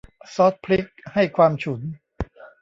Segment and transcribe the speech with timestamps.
[0.33, 1.81] ซอสพริกให้ความฉุน